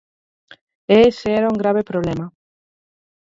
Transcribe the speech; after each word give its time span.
E 0.93 0.95
ese 1.09 1.27
era 1.39 1.51
un 1.53 1.61
grave 1.61 1.83
problema. 1.91 2.25